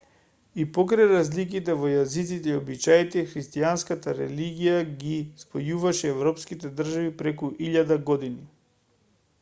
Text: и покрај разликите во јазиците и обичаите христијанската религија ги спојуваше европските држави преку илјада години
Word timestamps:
и 0.61 0.63
покрај 0.75 1.07
разликите 1.09 1.75
во 1.81 1.91
јазиците 1.91 2.49
и 2.49 2.55
обичаите 2.61 3.23
христијанската 3.33 4.15
религија 4.21 4.75
ги 5.03 5.19
спојуваше 5.43 6.11
европските 6.15 6.75
држави 6.81 7.15
преку 7.21 7.51
илјада 7.69 8.03
години 8.11 8.43